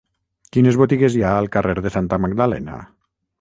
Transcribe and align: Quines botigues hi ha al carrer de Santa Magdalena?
Quines 0.55 0.79
botigues 0.83 1.17
hi 1.17 1.21
ha 1.27 1.33
al 1.41 1.49
carrer 1.57 1.75
de 1.89 1.93
Santa 1.97 2.19
Magdalena? 2.25 2.81